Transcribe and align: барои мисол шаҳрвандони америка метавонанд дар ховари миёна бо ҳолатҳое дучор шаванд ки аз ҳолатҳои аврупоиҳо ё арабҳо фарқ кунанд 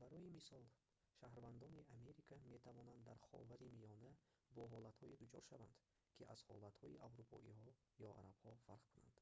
барои 0.00 0.32
мисол 0.38 0.64
шаҳрвандони 1.18 1.86
америка 1.96 2.34
метавонанд 2.54 3.02
дар 3.08 3.18
ховари 3.28 3.68
миёна 3.80 4.12
бо 4.56 4.62
ҳолатҳое 4.72 5.14
дучор 5.22 5.42
шаванд 5.50 5.76
ки 6.16 6.22
аз 6.34 6.40
ҳолатҳои 6.48 7.00
аврупоиҳо 7.06 7.70
ё 8.04 8.08
арабҳо 8.20 8.50
фарқ 8.66 8.84
кунанд 8.94 9.18